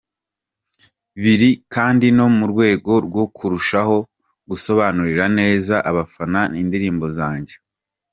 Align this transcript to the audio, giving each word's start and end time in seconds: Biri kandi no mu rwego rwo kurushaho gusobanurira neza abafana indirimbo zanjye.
Biri 1.21 1.49
kandi 1.73 2.05
no 2.17 2.27
mu 2.37 2.45
rwego 2.51 2.91
rwo 3.07 3.25
kurushaho 3.35 3.97
gusobanurira 4.49 5.25
neza 5.39 5.75
abafana 5.89 6.41
indirimbo 6.61 7.05
zanjye. 7.17 7.55